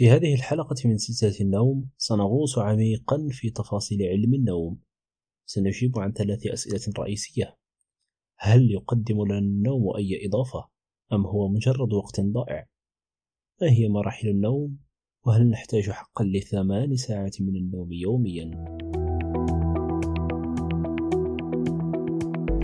في 0.00 0.10
هذه 0.10 0.34
الحلقة 0.34 0.76
من 0.84 0.98
سلسلة 0.98 1.40
النوم 1.40 1.88
سنغوص 1.98 2.58
عميقا 2.58 3.28
في 3.30 3.50
تفاصيل 3.50 4.02
علم 4.02 4.34
النوم. 4.34 4.78
سنجيب 5.46 5.98
عن 5.98 6.12
ثلاث 6.12 6.46
أسئلة 6.46 6.94
رئيسية. 6.98 7.56
هل 8.38 8.70
يقدم 8.70 9.24
لنا 9.24 9.38
النوم 9.38 9.96
أي 9.96 10.26
إضافة؟ 10.26 10.68
أم 11.12 11.26
هو 11.26 11.48
مجرد 11.48 11.92
وقت 11.92 12.20
ضائع؟ 12.20 12.66
ما 13.62 13.70
هي 13.70 13.88
مراحل 13.88 14.28
النوم؟ 14.28 14.78
وهل 15.26 15.50
نحتاج 15.50 15.90
حقا 15.90 16.24
لثمان 16.24 16.96
ساعات 16.96 17.42
من 17.42 17.56
النوم 17.56 17.92
يوميا؟ 17.92 18.50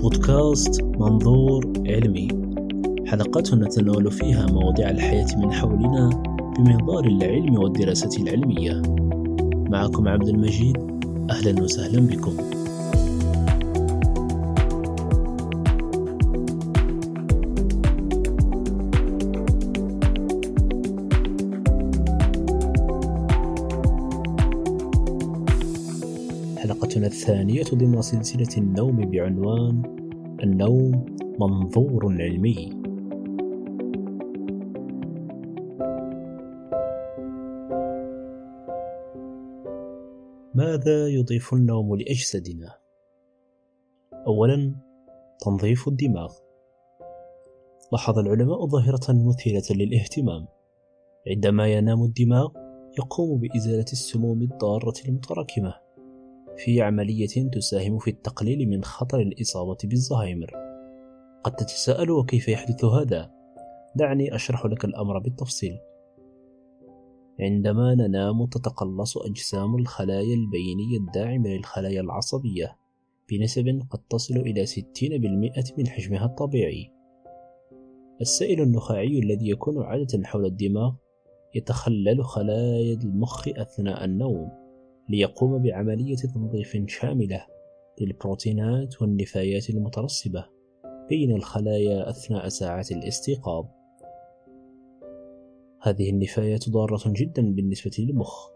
بودكاست 0.02 0.82
منظور 0.82 1.72
علمي. 1.86 2.28
حلقات 3.06 3.54
نتناول 3.54 4.12
فيها 4.12 4.46
مواضيع 4.46 4.90
الحياة 4.90 5.36
من 5.36 5.52
حولنا 5.52 6.35
بمنظار 6.58 7.04
العلم 7.04 7.58
والدراسة 7.58 8.22
العلمية. 8.22 8.82
معكم 9.70 10.08
عبد 10.08 10.28
المجيد. 10.28 10.76
أهلا 11.30 11.62
وسهلا 11.62 12.00
بكم. 12.00 12.36
حلقتنا 26.58 27.06
الثانية 27.06 27.64
ضمن 27.74 28.02
سلسلة 28.02 28.56
النوم 28.58 28.96
بعنوان 28.96 29.82
النوم 30.42 31.04
منظور 31.40 32.16
علمي. 32.22 32.85
ماذا 40.76 41.08
يضيف 41.08 41.54
النوم 41.54 41.96
لأجسادنا؟ 41.96 42.78
أولا 44.26 44.74
تنظيف 45.40 45.88
الدماغ 45.88 46.34
لاحظ 47.92 48.18
العلماء 48.18 48.66
ظاهرة 48.66 49.28
مثيرة 49.28 49.64
للاهتمام 49.70 50.46
عندما 51.30 51.66
ينام 51.66 52.04
الدماغ 52.04 52.48
يقوم 52.98 53.40
بإزالة 53.40 53.84
السموم 53.92 54.42
الضارة 54.42 54.94
المتراكمة 55.08 55.74
في 56.56 56.82
عملية 56.82 57.50
تساهم 57.52 57.98
في 57.98 58.10
التقليل 58.10 58.68
من 58.68 58.84
خطر 58.84 59.20
الإصابة 59.20 59.78
بالزهايمر 59.84 60.50
قد 61.44 61.56
تتساءل 61.56 62.10
وكيف 62.10 62.48
يحدث 62.48 62.84
هذا؟ 62.84 63.30
دعني 63.94 64.34
أشرح 64.34 64.66
لك 64.66 64.84
الأمر 64.84 65.18
بالتفصيل 65.18 65.78
عندما 67.40 67.94
ننام 67.94 68.46
تتقلص 68.46 69.16
أجسام 69.18 69.76
الخلايا 69.76 70.34
البينية 70.34 70.98
الداعمة 70.98 71.48
للخلايا 71.48 72.00
العصبية 72.00 72.76
بنسب 73.30 73.82
قد 73.90 73.98
تصل 74.10 74.36
إلى 74.36 74.66
60% 74.66 75.78
من 75.78 75.86
حجمها 75.86 76.24
الطبيعي. 76.24 76.90
السائل 78.20 78.60
النخاعي 78.60 79.18
الذي 79.18 79.50
يكون 79.50 79.82
عادة 79.82 80.24
حول 80.24 80.46
الدماغ 80.46 80.94
يتخلل 81.54 82.24
خلايا 82.24 82.94
المخ 83.04 83.48
أثناء 83.48 84.04
النوم 84.04 84.50
ليقوم 85.08 85.62
بعملية 85.62 86.16
تنظيف 86.16 86.76
شاملة 86.86 87.46
للبروتينات 88.00 89.02
والنفايات 89.02 89.70
المترسبة 89.70 90.46
بين 91.08 91.36
الخلايا 91.36 92.10
أثناء 92.10 92.48
ساعات 92.48 92.92
الاستيقاظ. 92.92 93.64
هذه 95.86 96.10
النفايات 96.10 96.70
ضارة 96.70 97.02
جدا 97.06 97.54
بالنسبة 97.54 97.90
للمخ 97.98 98.48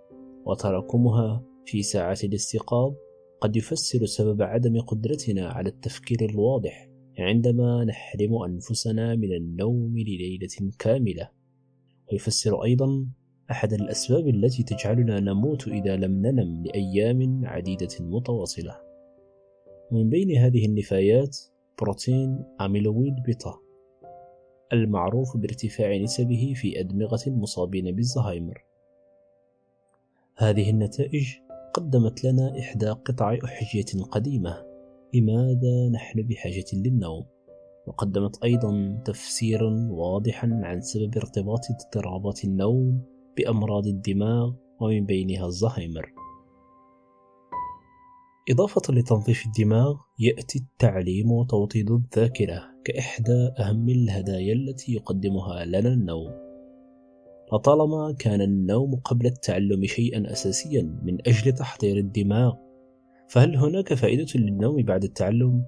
وتراكمها 0.47 1.45
في 1.67 1.83
ساعات 1.83 2.25
الاستيقاظ 2.25 2.95
قد 3.41 3.57
يفسر 3.57 4.07
سبب 4.07 4.43
عدم 4.43 4.81
قدرتنا 4.81 5.49
على 5.49 5.69
التفكير 5.69 6.31
الواضح 6.31 6.91
عندما 7.19 7.85
نحرم 7.85 8.43
أنفسنا 8.43 9.17
من 9.17 9.33
النوم 9.33 9.99
لليلة 9.99 10.71
كاملة. 10.79 11.31
ويفسر 12.13 12.65
أيضا 12.65 13.07
أحد 13.51 13.73
الأسباب 13.73 14.29
التي 14.29 14.63
تجعلنا 14.63 15.21
نموت 15.21 15.69
إذا 15.69 15.97
لم 15.97 16.27
ننم 16.27 16.65
لأيام 16.65 17.43
عديدة 17.45 17.89
متواصلة. 18.01 18.77
من 19.93 20.09
بين 20.09 20.37
هذه 20.37 20.67
النفايات 20.67 21.39
بروتين 21.81 22.45
أميلويد 22.61 23.15
بيتا. 23.27 23.70
المعروف 24.73 25.37
بارتفاع 25.37 25.97
نسبه 25.97 26.53
في 26.57 26.81
أدمغة 26.81 27.21
المصابين 27.27 27.97
بالزهايمر. 27.97 28.65
هذه 30.37 30.71
النتائج 30.71 31.29
قدمت 31.75 32.25
لنا 32.25 32.59
إحدى 32.59 32.89
قطع 32.91 33.39
أحجية 33.45 34.03
قديمة. 34.11 34.65
لماذا 35.15 35.89
نحن 35.89 36.23
بحاجة 36.23 36.65
للنوم؟ 36.73 37.25
وقدمت 37.87 38.45
أيضا 38.45 39.03
تفسيرا 39.05 39.89
واضحا 39.91 40.61
عن 40.63 40.81
سبب 40.81 41.17
ارتباط 41.17 41.61
اضطرابات 41.71 42.45
النوم 42.45 43.03
بأمراض 43.37 43.87
الدماغ 43.87 44.53
ومن 44.81 45.07
بينها 45.07 45.47
الزهايمر. 45.47 46.13
إضافة 48.51 48.95
لتنظيف 48.95 49.47
الدماغ 49.47 49.97
يأتي 50.19 50.59
التعليم 50.59 51.33
وتوطيد 51.33 51.91
الذاكرة. 51.91 52.63
كإحدى 52.85 53.51
أهم 53.59 53.89
الهدايا 53.89 54.53
التي 54.53 54.93
يقدمها 54.93 55.65
لنا 55.65 55.89
النوم 55.89 56.33
لطالما 57.53 58.15
كان 58.19 58.41
النوم 58.41 58.95
قبل 58.95 59.27
التعلم 59.27 59.85
شيئا 59.85 60.33
أساسيا 60.33 60.83
من 61.03 61.19
أجل 61.29 61.53
تحضير 61.53 61.97
الدماغ 61.97 62.55
فهل 63.29 63.57
هناك 63.57 63.95
فائدة 63.95 64.27
للنوم 64.35 64.83
بعد 64.83 65.05
التعلم؟ 65.05 65.65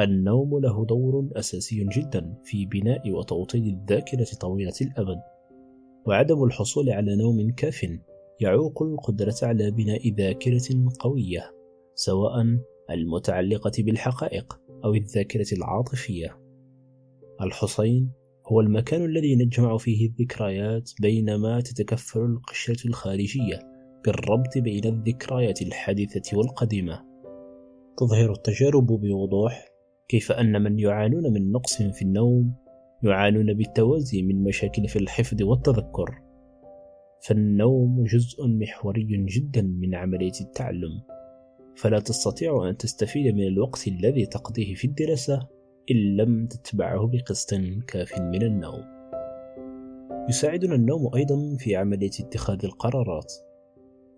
النوم 0.00 0.58
له 0.58 0.86
دور 0.86 1.28
أساسي 1.36 1.84
جدا 1.84 2.34
في 2.44 2.66
بناء 2.66 3.10
وتوطيد 3.10 3.66
الذاكرة 3.66 4.26
طويلة 4.40 4.74
الأمد 4.80 5.20
وعدم 6.06 6.44
الحصول 6.44 6.90
على 6.90 7.16
نوم 7.16 7.50
كاف 7.50 7.86
يعوق 8.40 8.82
القدرة 8.82 9.34
على 9.42 9.70
بناء 9.70 10.14
ذاكرة 10.14 10.92
قوية 11.00 11.50
سواء 11.94 12.58
المتعلقة 12.90 13.72
بالحقائق 13.78 14.60
أو 14.84 14.94
الذاكرة 14.94 15.46
العاطفية. 15.52 16.38
الحصين 17.40 18.12
هو 18.52 18.60
المكان 18.60 19.04
الذي 19.04 19.36
نجمع 19.36 19.76
فيه 19.76 20.08
الذكريات 20.08 20.90
بينما 21.00 21.60
تتكفل 21.60 22.20
القشرة 22.20 22.88
الخارجية 22.88 23.58
بالربط 24.04 24.58
بين 24.58 24.84
الذكريات 24.84 25.62
الحادثة 25.62 26.38
والقديمة. 26.38 27.04
تظهر 27.98 28.32
التجارب 28.32 28.86
بوضوح 28.86 29.68
كيف 30.08 30.32
أن 30.32 30.62
من 30.62 30.78
يعانون 30.78 31.32
من 31.32 31.52
نقص 31.52 31.82
في 31.82 32.02
النوم 32.02 32.54
يعانون 33.02 33.54
بالتوازي 33.54 34.22
من 34.22 34.42
مشاكل 34.42 34.88
في 34.88 34.98
الحفظ 34.98 35.42
والتذكر. 35.42 36.22
فالنوم 37.26 38.04
جزء 38.04 38.46
محوري 38.46 39.26
جدا 39.26 39.62
من 39.62 39.94
عملية 39.94 40.40
التعلم. 40.40 41.13
فلا 41.76 42.00
تستطيع 42.00 42.68
أن 42.68 42.76
تستفيد 42.76 43.34
من 43.34 43.46
الوقت 43.46 43.88
الذي 43.88 44.26
تقضيه 44.26 44.74
في 44.74 44.86
الدراسة 44.86 45.48
إن 45.90 46.16
لم 46.16 46.46
تتبعه 46.46 47.06
بقسط 47.06 47.54
كاف 47.86 48.20
من 48.20 48.42
النوم. 48.42 48.84
يساعدنا 50.28 50.74
النوم 50.74 51.14
أيضا 51.14 51.56
في 51.58 51.76
عملية 51.76 52.10
اتخاذ 52.20 52.64
القرارات. 52.64 53.32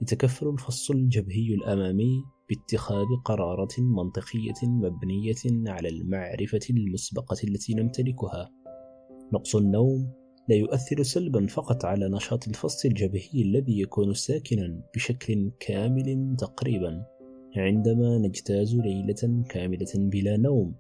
يتكفل 0.03 0.49
الفص 0.49 0.91
الجبهي 0.91 1.55
الأمامي 1.55 2.25
باتخاذ 2.49 3.07
قرارات 3.25 3.81
منطقية 3.81 4.69
مبنية 4.69 5.71
على 5.73 5.89
المعرفة 5.89 6.61
المسبقة 6.71 7.37
التي 7.45 7.75
نمتلكها. 7.75 8.51
نقص 9.33 9.57
النوم 9.57 10.13
لا 10.49 10.57
يؤثر 10.57 11.03
سلبا 11.03 11.47
فقط 11.47 11.85
على 11.85 12.09
نشاط 12.09 12.49
الفص 12.49 12.85
الجبهي 12.85 13.43
الذي 13.43 13.81
يكون 13.81 14.15
ساكنا 14.15 14.83
بشكل 14.95 15.53
كامل 15.61 16.37
تقريبا 16.39 17.16
عندما 17.59 18.19
نجتاز 18.19 18.77
ليلة 18.77 19.45
كاملة 19.49 19.93
بلا 19.95 20.37
نوم 20.37 20.75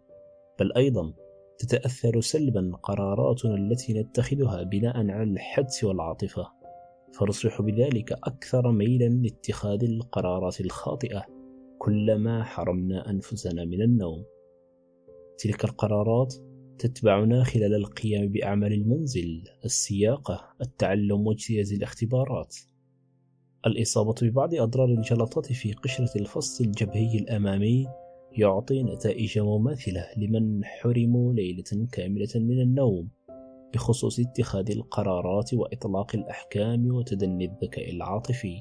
بل 0.60 0.72
أيضا 0.72 1.12
تتأثر 1.58 2.20
سلبا 2.20 2.72
قراراتنا 2.82 3.54
التي 3.54 4.00
نتخذها 4.00 4.62
بناء 4.62 4.96
على 4.96 5.22
الحدس 5.22 5.84
والعاطفة. 5.84 6.52
فنصبح 7.12 7.62
بذلك 7.62 8.12
أكثر 8.12 8.70
ميلا 8.70 9.08
لاتخاذ 9.08 9.84
القرارات 9.84 10.60
الخاطئة 10.60 11.24
كلما 11.78 12.44
حرمنا 12.44 13.10
أنفسنا 13.10 13.64
من 13.64 13.82
النوم. 13.82 14.24
تلك 15.38 15.64
القرارات 15.64 16.34
تتبعنا 16.78 17.44
خلال 17.44 17.74
القيام 17.74 18.28
بأعمال 18.28 18.72
المنزل 18.72 19.44
السياقة 19.64 20.54
التعلم 20.60 21.26
واجتياز 21.26 21.72
الاختبارات. 21.72 22.56
الإصابة 23.66 24.14
ببعض 24.22 24.54
أضرار 24.54 24.88
الجلطات 24.88 25.52
في 25.52 25.72
قشرة 25.72 26.10
الفص 26.16 26.60
الجبهي 26.60 27.18
الأمامي 27.18 27.86
يعطي 28.32 28.82
نتائج 28.82 29.38
مماثلة 29.38 30.06
لمن 30.16 30.64
حرموا 30.64 31.32
ليلة 31.32 31.86
كاملة 31.92 32.28
من 32.36 32.60
النوم 32.60 33.08
بخصوص 33.74 34.20
اتخاذ 34.20 34.70
القرارات 34.70 35.54
وإطلاق 35.54 36.16
الأحكام 36.16 36.94
وتدني 36.94 37.44
الذكاء 37.44 37.90
العاطفي. 37.90 38.56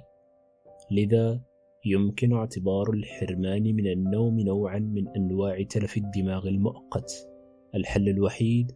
لذا 0.91 1.41
يمكن 1.85 2.33
اعتبار 2.33 2.89
الحرمان 2.89 3.63
من 3.63 3.87
النوم 3.87 4.39
نوعا 4.39 4.79
من 4.79 5.07
أنواع 5.07 5.63
تلف 5.63 5.97
الدماغ 5.97 6.47
المؤقت. 6.47 7.29
الحل 7.75 8.09
الوحيد 8.09 8.71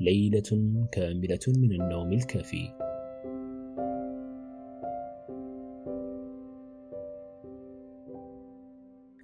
ليلة 0.00 0.86
كاملة 0.92 1.40
من 1.48 1.72
النوم 1.72 2.12
الكافي. 2.12 2.85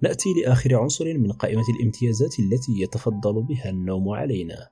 نأتي 0.03 0.29
لآخر 0.33 0.75
عنصر 0.75 1.17
من 1.17 1.31
قائمة 1.31 1.63
الامتيازات 1.79 2.39
التي 2.39 2.71
يتفضل 2.83 3.43
بها 3.43 3.69
النوم 3.69 4.09
علينا. 4.09 4.69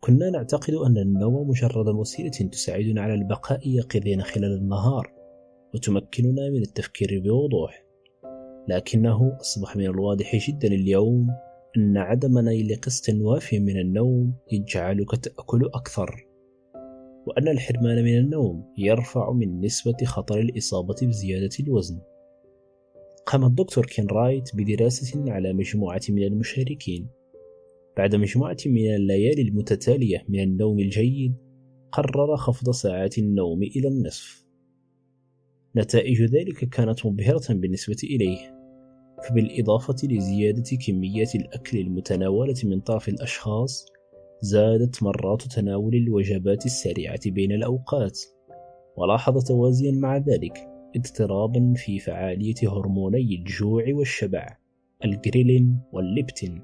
كنا 0.00 0.30
نعتقد 0.30 0.74
أن 0.74 0.98
النوم 0.98 1.48
مجرد 1.48 1.88
وسيلة 1.88 2.50
تساعدنا 2.52 3.02
على 3.02 3.14
البقاء 3.14 3.68
يقظين 3.68 4.22
خلال 4.22 4.52
النهار 4.52 5.12
وتمكننا 5.74 6.50
من 6.50 6.62
التفكير 6.62 7.22
بوضوح 7.24 7.84
لكنه 8.68 9.36
أصبح 9.40 9.76
من 9.76 9.84
الواضح 9.84 10.36
جدا 10.36 10.68
اليوم 10.68 11.28
أن 11.76 11.96
عدم 11.96 12.38
نيل 12.38 12.80
قسط 12.82 13.14
واف 13.14 13.52
من 13.52 13.80
النوم 13.80 14.34
يجعلك 14.52 15.16
تأكل 15.16 15.70
أكثر 15.74 16.26
وأن 17.26 17.48
الحرمان 17.48 18.04
من 18.04 18.18
النوم 18.18 18.64
يرفع 18.78 19.32
من 19.32 19.60
نسبة 19.60 19.96
خطر 20.04 20.38
الإصابة 20.38 20.96
بزيادة 21.02 21.50
الوزن. 21.60 22.00
قام 23.30 23.44
الدكتور 23.44 23.86
كين 23.86 24.06
رايت 24.06 24.50
بدراسة 24.54 25.32
على 25.32 25.52
مجموعة 25.52 26.00
من 26.08 26.22
المشاركين. 26.22 27.06
بعد 27.96 28.14
مجموعة 28.14 28.56
من 28.66 28.94
الليالي 28.94 29.42
المتتالية 29.42 30.24
من 30.28 30.40
النوم 30.40 30.78
الجيد 30.78 31.34
قرر 31.92 32.36
خفض 32.36 32.70
ساعات 32.70 33.18
النوم 33.18 33.62
إلى 33.62 33.88
النصف. 33.88 34.46
نتائج 35.76 36.22
ذلك 36.22 36.68
كانت 36.68 37.06
مبهرة 37.06 37.54
بالنسبة 37.54 37.96
إليه 38.04 38.38
فبالإضافة 39.28 39.96
لزيادة 40.04 40.76
كميات 40.86 41.34
الأكل 41.34 41.78
المتناولة 41.78 42.56
من 42.64 42.80
طرف 42.80 43.08
الأشخاص 43.08 43.86
زادت 44.40 45.02
مرات 45.02 45.42
تناول 45.42 45.94
الوجبات 45.94 46.66
السريعة 46.66 47.30
بين 47.30 47.52
الأوقات 47.52 48.20
ولاحظ 48.96 49.44
توازيا 49.44 49.92
مع 49.92 50.16
ذلك. 50.16 50.69
اضطرابا 50.96 51.74
في 51.76 51.98
فعالية 51.98 52.54
هرموني 52.62 53.34
الجوع 53.34 53.84
والشبع 53.88 54.56
الجريلين 55.04 55.80
والليبتين. 55.92 56.62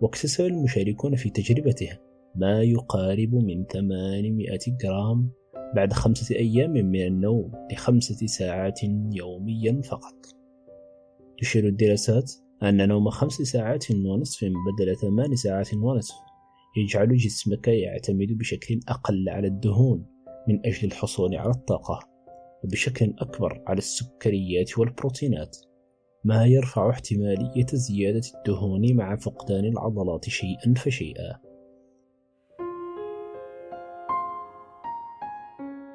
واكتسب 0.00 0.44
المشاركون 0.44 1.16
في 1.16 1.30
تجربته 1.30 1.98
ما 2.34 2.62
يقارب 2.62 3.34
من 3.34 3.64
800 3.64 4.58
جرام 4.82 5.30
بعد 5.74 5.92
خمسة 5.92 6.36
أيام 6.36 6.70
من 6.70 7.06
النوم 7.06 7.52
لخمسة 7.72 8.26
ساعات 8.26 8.80
يوميا 9.12 9.80
فقط. 9.82 10.14
تشير 11.40 11.66
الدراسات 11.66 12.32
أن 12.62 12.88
نوم 12.88 13.10
خمس 13.10 13.32
ساعات 13.32 13.90
ونصف 13.90 14.44
بدل 14.44 14.96
ثمان 14.96 15.36
ساعات 15.36 15.74
ونصف 15.74 16.14
يجعل 16.76 17.16
جسمك 17.16 17.68
يعتمد 17.68 18.38
بشكل 18.38 18.80
أقل 18.88 19.28
على 19.28 19.46
الدهون 19.46 20.06
من 20.48 20.66
أجل 20.66 20.88
الحصول 20.88 21.36
على 21.36 21.50
الطاقة. 21.50 22.15
وبشكل 22.66 23.14
أكبر 23.18 23.62
على 23.66 23.78
السكريات 23.78 24.78
والبروتينات 24.78 25.56
ما 26.24 26.46
يرفع 26.46 26.90
احتمالية 26.90 27.66
زيادة 27.72 28.22
الدهون 28.34 28.96
مع 28.96 29.16
فقدان 29.16 29.64
العضلات 29.64 30.28
شيئا 30.28 30.74
فشيئا. 30.76 31.40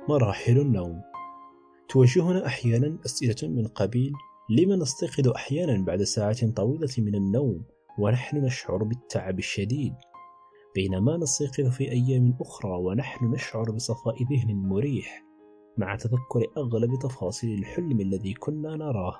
مراحل 0.09 0.57
النوم. 0.59 1.01
توجهنا 1.89 2.45
أحيانا 2.45 2.97
أسئلة 3.05 3.49
من 3.49 3.67
قبيل 3.67 4.11
لما 4.49 4.75
نستيقظ 4.75 5.27
أحيانا 5.27 5.85
بعد 5.85 6.03
ساعات 6.03 6.45
طويلة 6.45 6.93
من 6.97 7.15
النوم 7.15 7.65
ونحن 7.99 8.37
نشعر 8.37 8.83
بالتعب 8.83 9.39
الشديد؟ 9.39 9.93
بينما 10.75 11.17
نستيقظ 11.17 11.69
في 11.69 11.91
أيام 11.91 12.37
أخرى 12.41 12.71
ونحن 12.71 13.25
نشعر 13.25 13.71
بصفاء 13.71 14.15
ذهن 14.23 14.55
مريح. 14.55 15.30
مع 15.81 15.95
تذكر 15.95 16.47
أغلب 16.57 16.99
تفاصيل 16.99 17.59
الحلم 17.59 18.01
الذي 18.01 18.33
كنا 18.33 18.75
نراه. 18.75 19.15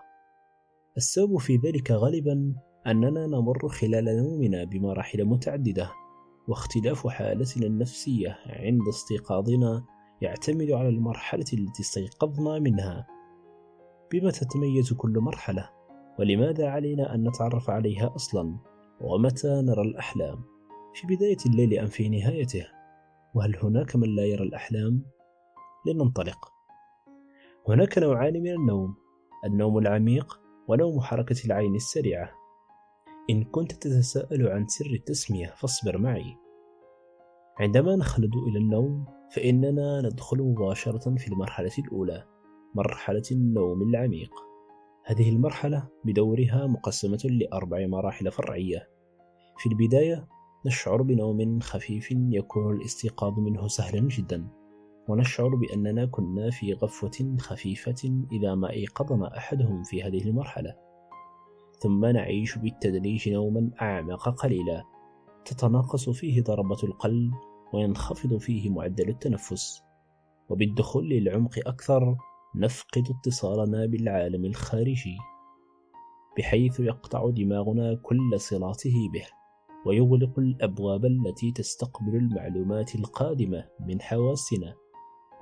السبب 0.97 1.37
في 1.37 1.55
ذلك 1.55 1.91
غالبا 1.91 2.55
أننا 2.87 3.27
نمر 3.27 3.67
خلال 3.69 4.05
نومنا 4.05 4.63
بمراحل 4.63 5.25
متعددة 5.25 5.91
واختلاف 6.47 7.07
حالتنا 7.07 7.65
النفسية 7.65 8.37
عند 8.45 8.87
استيقاظنا 8.89 9.83
يعتمد 10.21 10.71
على 10.71 10.89
المرحلة 10.89 11.45
التي 11.53 11.81
استيقظنا 11.81 12.59
منها. 12.59 13.07
بما 14.11 14.31
تتميز 14.31 14.93
كل 14.93 15.19
مرحلة؟ 15.19 15.69
ولماذا 16.19 16.69
علينا 16.69 17.15
أن 17.15 17.27
نتعرف 17.27 17.69
عليها 17.69 18.15
أصلا؟ 18.15 18.57
ومتى 19.01 19.47
نرى 19.47 19.81
الأحلام؟ 19.81 20.43
في 20.93 21.15
بداية 21.15 21.37
الليل 21.45 21.79
أم 21.79 21.87
في 21.87 22.09
نهايته؟ 22.09 22.67
وهل 23.33 23.55
هناك 23.63 23.95
من 23.95 24.15
لا 24.15 24.25
يرى 24.25 24.43
الأحلام؟ 24.43 25.03
لننطلق. 25.87 26.50
هناك 27.67 27.97
نوعان 27.97 28.33
من 28.33 28.51
النوم 28.51 28.95
النوم 29.45 29.77
العميق 29.77 30.39
ونوم 30.67 31.01
حركة 31.01 31.35
العين 31.45 31.75
السريعة. 31.75 32.31
إن 33.29 33.43
كنت 33.43 33.71
تتساءل 33.71 34.47
عن 34.47 34.67
سر 34.67 34.85
التسمية 34.85 35.53
فاصبر 35.57 35.97
معي. 35.97 36.37
عندما 37.59 37.95
نخلد 37.95 38.35
إلى 38.35 38.59
النوم 38.59 39.05
فإننا 39.35 40.01
ندخل 40.01 40.37
مباشرة 40.37 41.15
في 41.15 41.27
المرحلة 41.27 41.71
الأولى 41.79 42.23
مرحلة 42.75 43.23
النوم 43.31 43.81
العميق. 43.81 44.31
هذه 45.05 45.29
المرحلة 45.29 45.89
بدورها 46.05 46.67
مقسمة 46.67 47.21
لأربع 47.23 47.87
مراحل 47.87 48.31
فرعية. 48.31 48.87
في 49.57 49.69
البداية 49.69 50.27
نشعر 50.65 51.01
بنوم 51.01 51.59
خفيف 51.59 52.11
يكون 52.11 52.75
الاستيقاظ 52.75 53.39
منه 53.39 53.67
سهلا 53.67 54.07
جدا. 54.07 54.60
ونشعر 55.11 55.55
بأننا 55.55 56.05
كنا 56.05 56.49
في 56.49 56.73
غفوة 56.73 57.37
خفيفة 57.39 58.25
إذا 58.31 58.55
ما 58.55 58.69
أيقظنا 58.69 59.37
أحدهم 59.37 59.83
في 59.83 60.03
هذه 60.03 60.23
المرحلة. 60.23 60.75
ثم 61.79 62.05
نعيش 62.05 62.57
بالتدريج 62.57 63.29
نوما 63.29 63.71
أعمق 63.81 64.29
قليلا. 64.29 64.83
تتناقص 65.45 66.09
فيه 66.09 66.41
ضربة 66.41 66.83
القلب 66.83 67.31
وينخفض 67.73 68.37
فيه 68.37 68.69
معدل 68.69 69.09
التنفس. 69.09 69.81
وبالدخول 70.49 71.09
للعمق 71.09 71.59
أكثر 71.65 72.15
نفقد 72.56 73.03
اتصالنا 73.09 73.85
بالعالم 73.85 74.45
الخارجي 74.45 75.18
بحيث 76.37 76.80
يقطع 76.80 77.30
دماغنا 77.30 77.95
كل 78.03 78.39
صلاته 78.39 79.09
به 79.13 79.25
ويغلق 79.85 80.39
الأبواب 80.39 81.06
التي 81.06 81.51
تستقبل 81.51 82.15
المعلومات 82.15 82.95
القادمة 82.95 83.68
من 83.80 84.01
حواسنا. 84.01 84.81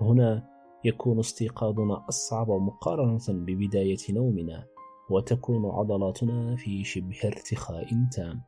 هنا 0.01 0.49
يكون 0.85 1.19
استيقاظنا 1.19 2.05
أصعب 2.09 2.51
مقارنة 2.51 3.19
ببداية 3.29 3.97
نومنا 4.09 4.65
وتكون 5.09 5.65
عضلاتنا 5.65 6.55
في 6.55 6.83
شبه 6.83 7.17
ارتخاء 7.25 7.87
تام. 8.15 8.41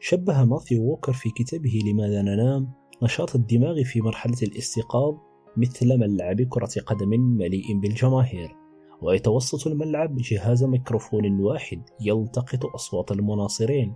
شبه 0.00 0.44
ماثيو 0.44 0.82
ووكر 0.82 1.12
في 1.12 1.30
كتابه 1.30 1.80
لماذا 1.86 2.22
ننام 2.22 2.72
نشاط 3.02 3.34
الدماغ 3.34 3.82
في 3.84 4.00
مرحلة 4.00 4.36
الاستيقاظ 4.42 5.14
مثل 5.56 5.98
ملعب 5.98 6.42
كرة 6.42 6.80
قدم 6.86 7.08
مليء 7.20 7.80
بالجماهير 7.82 8.56
ويتوسط 9.02 9.66
الملعب 9.66 10.16
جهاز 10.16 10.64
ميكروفون 10.64 11.40
واحد 11.40 11.82
يلتقط 12.00 12.66
أصوات 12.74 13.12
المناصرين. 13.12 13.94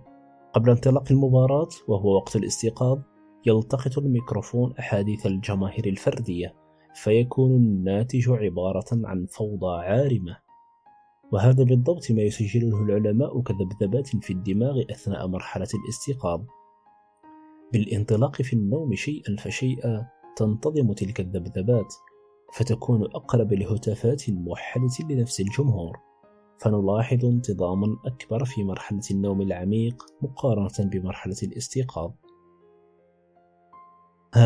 قبل 0.53 0.69
انطلاق 0.69 1.11
المباراة 1.11 1.69
وهو 1.87 2.15
وقت 2.15 2.35
الاستيقاظ 2.35 2.99
يلتقط 3.45 3.97
الميكروفون 3.97 4.73
أحاديث 4.79 5.25
الجماهير 5.25 5.85
الفردية 5.85 6.53
فيكون 6.95 7.51
الناتج 7.51 8.29
عبارة 8.29 8.85
عن 8.91 9.25
فوضى 9.25 9.85
عارمة. 9.85 10.37
وهذا 11.31 11.63
بالضبط 11.63 12.11
ما 12.11 12.21
يسجله 12.21 12.83
العلماء 12.83 13.41
كذبذبات 13.41 14.07
في 14.07 14.33
الدماغ 14.33 14.81
أثناء 14.91 15.27
مرحلة 15.27 15.67
الاستيقاظ. 15.83 16.41
بالانطلاق 17.73 18.41
في 18.41 18.53
النوم 18.53 18.95
شيئا 18.95 19.35
فشيئا 19.39 20.07
تنتظم 20.35 20.93
تلك 20.93 21.19
الذبذبات 21.19 21.93
فتكون 22.53 23.03
أقرب 23.03 23.53
لهتافات 23.53 24.29
موحدة 24.29 25.07
لنفس 25.09 25.39
الجمهور. 25.39 25.97
فنلاحظ 26.59 27.25
انتظاما 27.25 27.97
أكبر 28.05 28.45
في 28.45 28.63
مرحلة 28.63 29.01
النوم 29.11 29.41
العميق 29.41 30.03
مقارنة 30.21 30.89
بمرحلة 30.89 31.37
الاستيقاظ. 31.43 32.11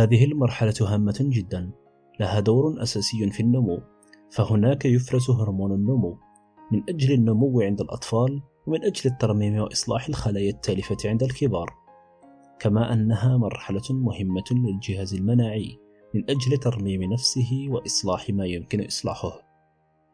هذه 0.04 0.26
المرحلة 0.26 0.74
هامة 0.82 1.18
جدا 1.22 1.72
لها 2.20 2.40
دور 2.40 2.84
أساسي 2.84 3.30
في 3.30 3.40
النمو 3.40 3.82
فهناك 4.32 4.86
يفرز 4.86 5.30
هرمون 5.30 5.72
النمو 5.72 6.18
من 6.72 6.84
أجل 6.90 7.14
النمو 7.14 7.62
عند 7.62 7.82
الأطفال 7.82 8.42
ومن 8.68 8.84
أجل 8.84 9.12
الترميم 9.12 9.58
وإصلاح 9.58 10.08
الخلايا 10.08 10.50
التالفة 10.50 10.98
عند 11.06 11.24
الكبار 11.24 11.70
كما 12.60 12.94
أنها 12.94 13.38
مرحلة 13.38 13.82
مهمة 13.90 14.44
للجهاز 14.52 15.14
المناعي 15.14 15.80
من 16.16 16.24
أجل 16.30 16.58
ترميم 16.58 17.14
نفسه 17.14 17.68
وإصلاح 17.70 18.30
ما 18.30 18.46
يمكن 18.46 18.86
إصلاحه. 18.86 19.32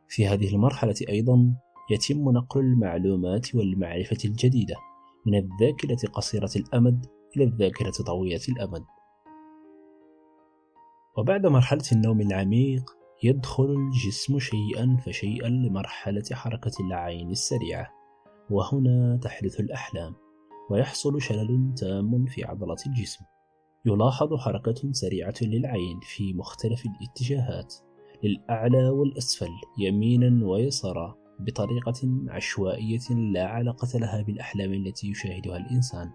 في 0.07 0.27
هذه 0.27 0.55
المرحلة 0.55 0.95
أيضا 1.09 1.55
يتم 1.91 2.29
نقل 2.29 2.59
المعلومات 2.59 3.55
والمعرفة 3.55 4.17
الجديدة 4.25 4.75
من 5.27 5.35
الذاكرة 5.35 6.09
قصيرة 6.13 6.51
الأمد 6.55 7.05
إلى 7.37 7.43
الذاكرة 7.43 7.91
طويلة 8.05 8.41
الأمد. 8.49 8.83
وبعد 11.17 11.45
مرحلة 11.45 11.83
النوم 11.91 12.21
العميق 12.21 12.91
يدخل 13.23 13.75
الجسم 13.75 14.39
شيئا 14.39 14.97
فشيئا 15.05 15.49
لمرحلة 15.49 16.23
حركة 16.31 16.71
العين 16.87 17.31
السريعة. 17.31 17.89
وهنا 18.49 19.19
تحدث 19.21 19.59
الأحلام 19.59 20.15
ويحصل 20.69 21.21
شلل 21.21 21.73
تام 21.77 22.25
في 22.25 22.43
عضلة 22.43 22.75
الجسم. 22.87 23.25
يلاحظ 23.85 24.33
حركة 24.35 24.91
سريعة 24.91 25.33
للعين 25.41 25.99
في 26.01 26.33
مختلف 26.33 26.83
الاتجاهات 26.85 27.75
للأعلى 28.23 28.89
والأسفل 28.89 29.51
يمينا 29.79 30.47
ويسارا 30.47 31.15
بطريقة 31.39 32.27
عشوائية 32.29 33.09
لا 33.33 33.47
علاقة 33.47 33.99
لها 33.99 34.21
بالأحلام 34.21 34.73
التي 34.73 35.07
يشاهدها 35.07 35.57
الإنسان. 35.57 36.11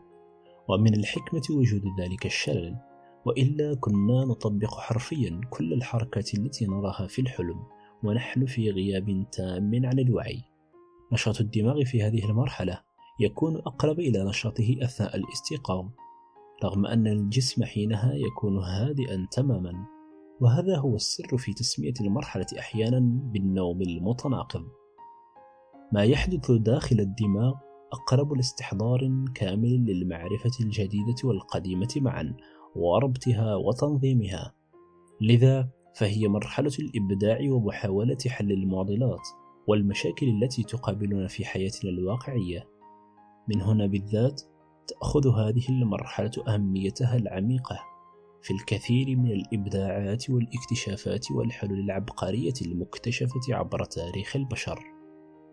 ومن 0.69 0.95
الحكمة 0.95 1.43
وجود 1.50 1.83
ذلك 2.00 2.26
الشلل 2.26 2.76
وإلا 3.28 3.75
كنا 3.75 4.25
نطبق 4.25 4.75
حرفيا 4.75 5.40
كل 5.50 5.73
الحركات 5.73 6.35
التي 6.35 6.66
نراها 6.66 7.06
في 7.06 7.23
الحلم 7.23 7.62
ونحن 8.04 8.47
في 8.47 8.70
غياب 8.70 9.26
تام 9.32 9.70
عن 9.87 9.99
الوعي. 9.99 10.42
نشاط 11.12 11.40
الدماغ 11.40 11.85
في 11.85 12.02
هذه 12.02 12.25
المرحلة 12.30 12.80
يكون 13.20 13.56
أقرب 13.56 14.00
إلى 14.00 14.25
نشاطه 14.25 14.76
أثناء 14.82 15.16
الاستيقاظ 15.16 15.85
رغم 16.64 16.87
أن 16.87 17.06
الجسم 17.06 17.64
حينها 17.64 18.14
يكون 18.14 18.58
هادئا 18.58 19.26
تماما. 19.32 19.73
وهذا 20.40 20.76
هو 20.76 20.94
السر 20.94 21.38
في 21.38 21.52
تسمية 21.52 21.94
المرحلة 22.00 22.47
أحيانا 22.58 23.00
بالنوم 23.32 23.82
المتناقض. 23.82 24.64
ما 25.92 26.04
يحدث 26.04 26.50
داخل 26.50 27.00
الدماغ 27.00 27.54
أقرب 27.92 28.32
لاستحضار 28.32 29.00
كامل 29.35 29.85
للمعرفة 29.85 30.50
الجديدة 30.61 31.16
والقديمة 31.25 31.94
معا. 31.97 32.37
وربطها 32.78 33.54
وتنظيمها 33.54 34.54
لذا 35.20 35.68
فهي 35.94 36.28
مرحلة 36.28 36.73
الإبداع 36.78 37.38
ومحاولة 37.50 38.18
حل 38.28 38.52
المعضلات 38.52 39.28
والمشاكل 39.68 40.26
التي 40.28 40.62
تقابلنا 40.62 41.26
في 41.26 41.44
حياتنا 41.44 41.90
الواقعية 41.90 42.68
من 43.49 43.61
هنا 43.61 43.87
بالذات 43.87 44.42
تأخذ 44.87 45.28
هذه 45.28 45.68
المرحلة 45.68 46.30
أهميتها 46.49 47.16
العميقة 47.16 47.78
في 48.42 48.54
الكثير 48.54 49.16
من 49.16 49.30
الإبداعات 49.32 50.30
والاكتشافات 50.30 51.30
والحلول 51.30 51.78
العبقرية 51.78 52.52
المكتشفة 52.62 53.40
عبر 53.50 53.85
تاريخ 53.85 54.37
البشر. 54.37 54.78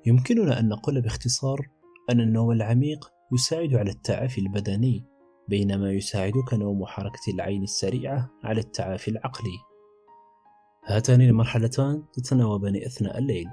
يمكننا 0.06 0.60
أن 0.60 0.70
نقول 0.70 1.02
باختصار 1.02 1.68
أن 2.10 2.22
النوم 2.22 2.52
العميق 2.52 3.12
يساعد 3.34 3.74
على 3.74 3.92
التعافي 3.92 4.42
البدني 4.42 5.06
بينما 5.48 5.92
يساعدك 5.92 6.54
نوم 6.54 6.86
حركة 6.86 7.34
العين 7.34 7.64
السريعة 7.64 8.32
على 8.44 8.60
التعافي 8.60 9.12
العقلي. 9.12 9.58
هاتان 10.86 11.22
المرحلتان 11.22 12.04
تتناوبان 12.14 12.76
أثناء 12.76 13.18
الليل، 13.18 13.48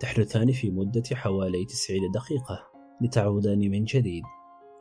تحدثان 0.00 0.52
في 0.52 0.70
مدة 0.70 1.02
حوالي 1.12 1.64
90 1.64 2.10
دقيقة 2.14 2.58
لتعودان 3.02 3.58
من 3.58 3.84
جديد. 3.84 4.22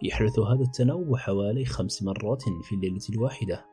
يحدث 0.04 0.40
هذا 0.40 0.62
التنوع 0.62 1.18
حوالي 1.18 1.66
خمس 1.66 2.04
مرات 2.04 2.42
في 2.64 2.76
الليلة 2.76 3.02
الواحدة. 3.10 3.66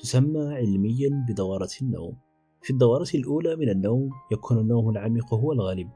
تسمى 0.00 0.54
علميا 0.54 1.24
بدورة 1.28 1.68
النوم. 1.82 2.16
في 2.62 2.70
الدورة 2.70 3.06
الأولى 3.14 3.56
من 3.56 3.68
النوم 3.68 4.10
يكون 4.32 4.58
النوم 4.58 4.90
العميق 4.90 5.34
هو 5.34 5.52
الغالب، 5.52 5.90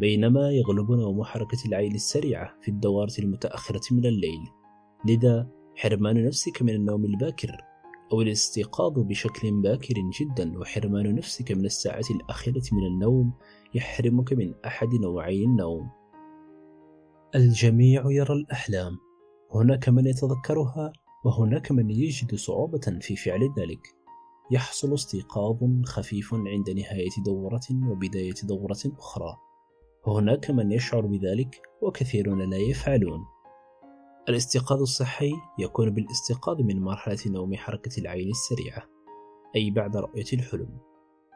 بينما 0.00 0.50
يغلب 0.50 0.90
نوم 0.90 1.24
حركة 1.24 1.58
العين 1.66 1.94
السريعة 1.94 2.54
في 2.60 2.70
الدورة 2.70 3.12
المتأخرة 3.18 3.94
من 3.94 4.06
الليل. 4.06 4.40
لذا 5.06 5.48
حرمان 5.76 6.26
نفسك 6.26 6.62
من 6.62 6.74
النوم 6.74 7.04
الباكر 7.04 7.56
أو 8.12 8.22
الاستيقاظ 8.22 8.92
بشكل 8.98 9.60
باكر 9.60 9.94
جدا 10.20 10.58
وحرمان 10.58 11.14
نفسك 11.14 11.52
من 11.52 11.64
الساعة 11.64 12.04
الأخيرة 12.10 12.62
من 12.72 12.86
النوم 12.86 13.32
يحرمك 13.74 14.32
من 14.32 14.54
أحد 14.66 14.88
نوعي 14.94 15.44
النوم. 15.44 15.90
الجميع 17.34 18.02
يرى 18.06 18.34
الأحلام، 18.34 18.98
هناك 19.54 19.88
من 19.88 20.06
يتذكرها 20.06 20.92
وهناك 21.24 21.72
من 21.72 21.90
يجد 21.90 22.34
صعوبة 22.34 22.98
في 23.00 23.16
فعل 23.16 23.40
ذلك. 23.58 23.80
يحصل 24.50 24.94
استيقاظ 24.94 25.56
خفيف 25.84 26.34
عند 26.34 26.70
نهاية 26.70 27.22
دورة 27.24 27.60
وبداية 27.88 28.34
دورة 28.44 28.80
أخرى. 28.98 29.36
وهناك 30.06 30.50
من 30.50 30.72
يشعر 30.72 31.06
بذلك 31.06 31.62
وكثيرون 31.82 32.50
لا 32.50 32.56
يفعلون. 32.56 33.20
الاستيقاظ 34.28 34.80
الصحي 34.80 35.32
يكون 35.58 35.90
بالاستيقاظ 35.90 36.60
من 36.60 36.80
مرحلة 36.80 37.18
نوم 37.26 37.54
حركة 37.54 38.00
العين 38.00 38.30
السريعة 38.30 38.82
أي 39.56 39.70
بعد 39.70 39.96
رؤية 39.96 40.24
الحلم. 40.32 40.78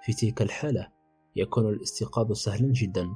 في 0.02 0.12
تلك 0.12 0.42
الحالة 0.42 0.88
يكون 1.36 1.68
الاستيقاظ 1.68 2.32
سهلا 2.32 2.72
جدا 2.72 3.08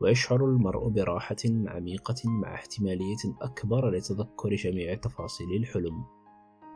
ويشعر 0.00 0.44
المرء 0.44 0.88
براحة 0.88 1.36
عميقة 1.66 2.14
مع 2.24 2.54
احتمالية 2.54 3.16
أكبر 3.42 3.90
لتذكر 3.90 4.54
جميع 4.54 4.94
تفاصيل 4.94 5.56
الحلم. 5.56 6.04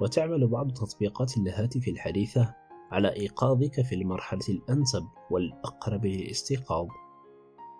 وتعمل 0.00 0.46
بعض 0.46 0.70
تطبيقات 0.70 1.36
الهاتف 1.36 1.88
الحديثة 1.88 2.54
على 2.90 3.16
إيقاظك 3.16 3.82
في 3.82 3.94
المرحلة 3.94 4.48
الأنسب 4.48 5.04
والأقرب 5.30 6.06
للاستيقاظ. 6.06 6.86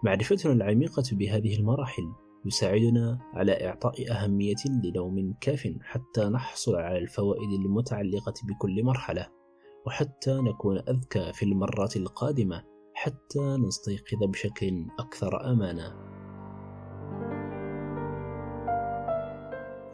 معرفتنا 0.05 0.53
العميقة 0.53 1.05
بهذه 1.13 1.57
المراحل 1.59 2.13
يساعدنا 2.47 3.19
على 3.35 3.67
إعطاء 3.67 4.13
أهمية 4.13 4.55
لنوم 4.85 5.35
كاف 5.41 5.75
حتى 5.81 6.25
نحصل 6.25 6.75
على 6.75 6.99
الفوائد 6.99 7.53
المتعلقة 7.65 8.35
بكل 8.45 8.85
مرحلة 8.85 9.29
وحتى 9.87 10.35
نكون 10.41 10.79
أذكى 10.79 11.33
في 11.33 11.43
المرات 11.43 11.97
القادمة 11.97 12.65
حتى 12.95 13.57
نستيقظ 13.67 14.25
بشكل 14.25 14.87
أكثر 14.99 15.53
أمانة. 15.53 16.17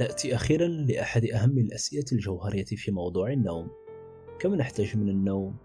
نأتي 0.00 0.35
أخيرا 0.35 0.68
لأحد 0.68 1.25
أهم 1.25 1.59
الأسئلة 1.59 2.04
الجوهرية 2.12 2.64
في 2.64 2.90
موضوع 2.90 3.32
النوم 3.32 3.71
كم 4.38 4.54
نحتاج 4.54 4.97
من 4.97 5.09
النوم 5.09 5.56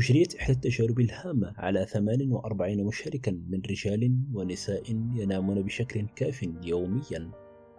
أجريت 0.00 0.34
إحدى 0.34 0.52
التجارب 0.52 1.00
الهامة 1.00 1.54
على 1.56 1.86
48 1.86 2.84
مشاركا 2.84 3.32
من 3.32 3.62
رجال 3.70 4.18
ونساء 4.32 4.90
ينامون 4.90 5.62
بشكل 5.62 6.06
كاف 6.16 6.42
يوميا. 6.62 7.30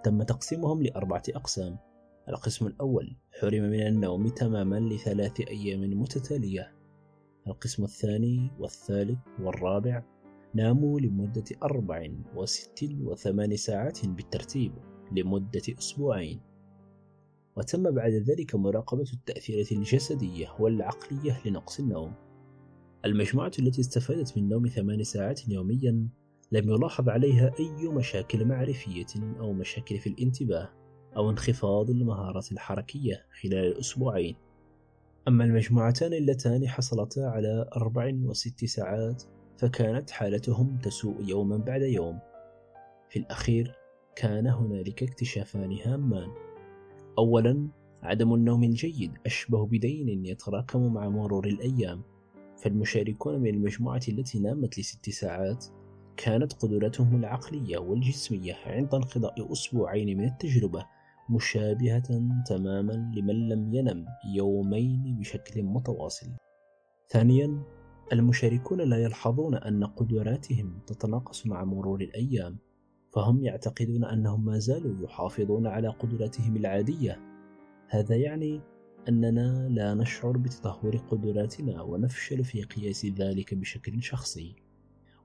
تم 0.04 0.24
تقسيمهم 0.24 0.84
لأربعة 0.84 1.24
أقسام. 1.30 1.78
القسم 2.30 2.68
الأول 2.68 3.16
حرم 3.40 3.63
من 3.63 3.88
النوم 3.88 4.28
تماما 4.28 4.80
لثلاث 4.80 5.42
أيام 5.42 6.01
متتالية. 6.01 6.75
القسم 7.48 7.84
الثاني 7.84 8.51
والثالث 8.60 9.20
والرابع 9.40 10.04
ناموا 10.56 11.00
لمدة 11.00 11.46
أربع 11.63 12.08
وست 12.36 12.90
وثمان 13.01 13.56
ساعات 13.56 14.06
بالترتيب 14.06 14.72
لمدة 15.12 15.62
أسبوعين. 15.80 16.50
وتم 17.55 17.91
بعد 17.91 18.12
ذلك 18.12 18.55
مراقبة 18.55 19.05
التأثيرات 19.13 19.72
الجسدية 19.72 20.55
والعقلية 20.60 21.41
لنقص 21.46 21.79
النوم. 21.79 22.13
المجموعة 23.05 23.51
التي 23.60 23.81
استفادت 23.81 24.38
من 24.38 24.50
نوم 24.50 24.67
ثمان 24.67 25.03
ساعات 25.03 25.50
يوميا 25.50 26.08
لم 26.51 26.70
يلاحظ 26.70 27.10
عليها 27.10 27.51
أي 27.60 27.88
مشاكل 27.88 28.46
معرفية 28.46 29.05
أو 29.39 29.53
مشاكل 29.53 30.00
في 30.00 30.08
الانتباه 30.08 30.70
أو 31.15 31.29
انخفاض 31.29 31.89
المهارات 31.89 32.51
الحركية 32.51 33.25
خلال 33.41 33.72
الأسبوعين. 33.72 34.36
أما 35.27 35.43
المجموعتان 35.43 36.13
اللتان 36.13 36.67
حصلتا 36.67 37.20
على 37.20 37.70
أربع 37.75 38.12
وست 38.24 38.65
ساعات 38.65 39.24
فكانت 39.58 40.12
حالتهم 40.12 40.77
تسوء 40.77 41.24
يوما 41.24 41.58
بعد 41.58 41.81
يوم. 41.81 42.20
في 43.10 43.20
الأخير 43.20 43.75
كان 44.15 44.48
هنالك 44.48 45.03
اكتشافان 45.03 45.77
هامان 45.86 46.29
أولا 47.18 47.68
عدم 48.03 48.34
النوم 48.34 48.63
الجيد 48.63 49.12
أشبه 49.25 49.65
بدين 49.65 50.25
يتراكم 50.25 50.94
مع 50.94 51.10
مرور 51.10 51.48
الأيام 51.48 52.01
فالمشاركون 52.58 53.39
من 53.39 53.50
المجموعة 53.50 54.01
التي 54.10 54.39
نامت 54.39 54.80
لست 54.80 55.10
ساعات 55.10 55.65
كانت 56.18 56.53
قدرتهم 56.53 57.15
العقلية 57.15 57.77
والجسمية 57.77 58.53
عند 58.65 58.96
انقضاء 58.96 59.51
أسبوعين 59.51 60.18
من 60.18 60.25
التجربة 60.25 60.86
مشابهة 61.30 62.22
تماما 62.48 63.12
لمن 63.15 63.50
لم 63.50 63.74
ينم 63.74 64.06
يومين 64.36 65.18
بشكل 65.20 65.63
متواصل. 65.63 66.27
ثانيا 67.10 67.63
المشاركون 68.13 68.82
لا 68.82 68.98
يلحظون 68.98 69.56
أن 69.56 69.84
قدراتهم 69.84 70.80
تتناقص 70.88 71.48
مع 71.48 71.63
مرور 71.63 72.01
الأيام 72.01 72.58
فهم 73.12 73.44
يعتقدون 73.44 74.06
أنهم 74.06 74.46
ما 74.46 74.60
زالوا 74.60 75.03
يحافظون 75.03 75.68
على 75.68 75.88
قدراتهم 75.88 76.56
العادية. 76.56 77.20
هذا 77.88 78.15
يعني 78.15 78.62
أننا 79.10 79.70
لا 79.70 79.94
نشعر 79.94 80.38
بتدهور 80.38 80.98
قدراتنا 80.98 81.82
ونفشل 81.82 82.44
في 82.44 82.63
قياس 82.63 83.06
ذلك 83.06 83.53
بشكل 83.53 84.03
شخصي. 84.03 84.56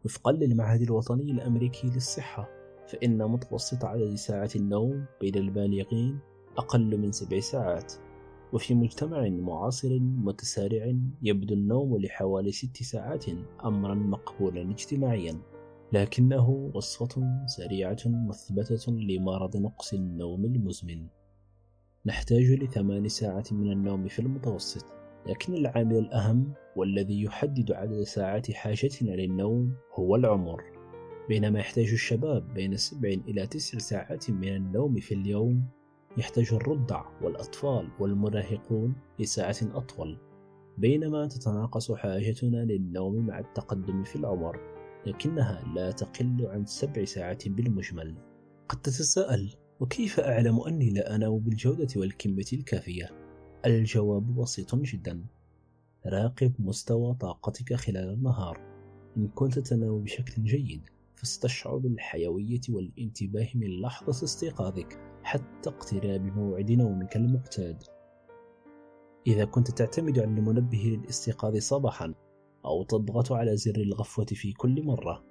وفقا 0.05 0.33
للمعهد 0.33 0.83
الوطني 0.83 1.33
الأمريكي 1.33 1.87
للصحة 1.87 2.49
فإن 2.89 3.19
متوسط 3.19 3.85
عدد 3.85 4.15
ساعات 4.15 4.57
النوم 4.57 5.05
بين 5.21 5.35
البالغين 5.35 6.19
أقل 6.59 6.99
من 6.99 7.13
سبع 7.13 7.41
ساعات. 7.41 7.93
وفي 8.53 8.75
مجتمع 8.75 9.29
معاصر 9.29 9.99
متسارع 10.01 10.95
يبدو 11.23 11.55
النوم 11.55 11.97
لحوالي 11.97 12.53
ست 12.53 12.83
ساعات 12.83 13.25
أمرا 13.65 13.95
مقبولا 13.95 14.63
اجتماعيا. 14.63 15.41
لكنه 15.93 16.71
وصفة 16.75 17.47
سريعة 17.47 17.99
مثبتة 18.07 18.93
لمرض 18.93 19.57
نقص 19.57 19.93
النوم 19.93 20.45
المزمن. 20.45 21.07
نحتاج 22.07 22.43
لثمان 22.43 23.09
ساعات 23.09 23.53
من 23.53 23.73
النوم 23.73 24.09
في 24.09 24.19
المتوسط 24.19 24.85
لكن 25.27 25.55
العامل 25.55 25.99
الأهم 25.99 26.53
والذي 26.77 27.23
يحدد 27.23 27.73
عدد 27.73 28.03
ساعات 28.03 28.53
حاجتنا 28.53 29.11
للنوم 29.11 29.75
هو 29.95 30.17
العمر. 30.17 30.63
بينما 31.29 31.59
يحتاج 31.59 31.93
الشباب 31.93 32.55
بين 32.55 32.77
سبع 32.77 33.09
إلى 33.09 33.47
تسع 33.47 33.79
ساعات 33.79 34.31
من 34.31 34.57
النوم 34.57 35.01
في 35.01 35.15
اليوم 35.15 35.65
يحتاج 36.19 36.49
الرضع 36.53 37.05
والأطفال 37.23 37.89
والمراهقون 38.01 38.95
لساعة 39.19 39.57
أطول. 39.63 40.19
بينما 40.79 41.27
تتناقص 41.27 41.93
حاجتنا 41.93 42.57
للنوم 42.57 43.27
مع 43.27 43.39
التقدم 43.39 44.03
في 44.03 44.17
العمر. 44.17 44.76
لكنها 45.07 45.65
لا 45.75 45.91
تقل 45.91 46.47
عن 46.47 46.67
سبع 46.67 47.05
ساعات 47.05 47.49
بالمجمل. 47.49 48.15
قد 48.69 48.81
تتساءل 48.81 49.55
وكيف 49.81 50.21
أعلم 50.21 50.61
أني 50.61 50.91
لا 50.91 51.15
أنام 51.15 51.39
بالجودة 51.39 51.89
والكمية 51.97 52.45
الكافية؟ 52.53 53.11
الجواب 53.67 54.35
بسيط 54.35 54.75
جدا. 54.75 55.25
راقب 56.07 56.53
مستوى 56.59 57.15
طاقتك 57.15 57.75
خلال 57.75 58.13
النهار. 58.13 58.61
إن 59.17 59.29
كنت 59.29 59.59
تنام 59.59 60.03
بشكل 60.03 60.45
جيد 60.45 60.89
فستشعر 61.17 61.77
بالحيوية 61.77 62.61
والانتباه 62.69 63.49
من 63.55 63.81
لحظة 63.81 64.25
استيقاظك 64.25 64.99
حتى 65.23 65.71
اقتراب 65.71 66.25
موعد 66.25 66.73
نومك 66.73 67.17
المعتاد. 67.17 67.83
إذا 69.27 69.45
كنت 69.45 69.71
تعتمد 69.71 70.19
على 70.19 70.29
المنبه 70.29 70.79
للاستيقاظ 70.79 71.57
صباحا 71.57 72.15
أو 72.67 72.83
تضغط 72.83 73.33
على 73.33 73.57
زر 73.57 73.77
الغفوة 73.77 74.27
في 74.27 74.53
كل 74.53 74.83
مرة 74.83 75.25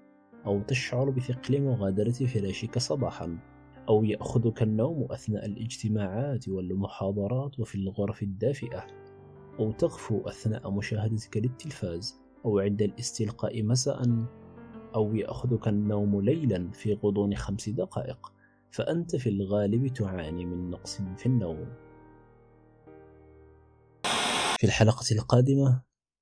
أو 0.46 0.62
تشعر 0.62 1.10
بثقل 1.10 1.62
مغادرة 1.62 2.12
فراشك 2.12 2.78
صباحا 2.78 3.38
أو 3.90 4.04
يأخذك 4.04 4.62
النوم 4.62 5.12
أثناء 5.12 5.46
الاجتماعات 5.46 6.48
والمحاضرات 6.48 7.60
وفي 7.60 7.76
الغرف 7.76 8.24
الدافئة 8.24 8.88
أو 9.60 9.72
تغفو 9.72 10.22
أثناء 10.22 10.72
مشاهدتك 10.72 11.38
للتلفاز 11.38 12.22
أو 12.46 12.60
عند 12.60 12.82
الاستلقاء 12.82 13.64
مساء 13.64 14.26
أو 14.96 15.16
يأخذك 15.16 15.68
النوم 15.68 16.22
ليلا 16.22 16.72
في 16.72 16.94
غضون 16.94 17.36
خمس 17.36 17.70
دقائق 17.70 18.34
فأنت 18.72 19.16
في 19.16 19.30
الغالب 19.30 19.88
تعاني 19.88 20.46
من 20.46 20.70
نقص 20.70 21.02
في 21.18 21.26
النوم. 21.26 21.66
في 24.58 24.64
الحلقة 24.64 25.06
القادمة 25.12 25.82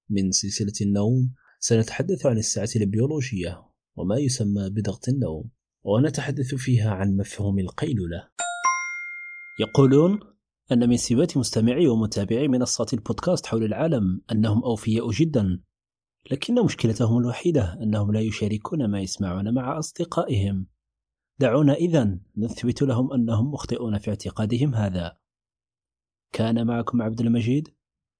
من 0.10 0.32
سلسلة 0.32 0.74
النوم 0.82 1.34
سنتحدث 1.60 2.26
عن 2.26 2.38
الساعة 2.38 2.70
البيولوجية 2.76 3.64
وما 3.96 4.18
يسمى 4.18 4.70
بضغط 4.70 5.10
النوم 5.10 5.50
ونتحدث 5.84 6.56
فيها 6.56 6.92
عن 6.92 7.18
مفهوم 7.18 7.60
القيلولة 7.60 8.30
يقولون 9.60 10.20
أن 10.72 10.90
من 10.90 10.98
سمات 10.98 11.38
مستمعي 11.38 11.88
ومتابعي 11.88 12.48
منصات 12.48 12.94
البودكاست 12.94 13.46
حول 13.46 13.64
العالم 13.64 14.22
أنهم 14.32 14.64
أوفياء 14.64 15.12
جدا 15.12 15.64
لكن 16.32 16.64
مشكلتهم 16.66 17.18
الوحيدة 17.18 17.74
أنهم 17.74 18.12
لا 18.12 18.20
يشاركون 18.20 18.86
ما 18.86 19.02
يسمعون 19.02 19.54
مع 19.54 19.80
أصدقائهم. 19.80 20.68
دعونا 21.39 21.74
إذا 21.74 22.20
نثبت 22.38 22.82
لهم 22.82 23.13
أنهم 23.13 23.52
مخطئون 23.52 23.98
في 23.98 24.10
اعتقادهم 24.10 24.76
هذا. 24.76 25.18
كان 26.32 26.68
معكم 26.68 27.02
عبد 27.02 27.22
المجيد 27.22 27.68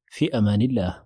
في 0.08 0.38
أمان 0.38 0.62
الله. 0.62 1.06